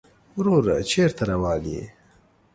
[0.37, 1.83] وروره چېرته روان يې؟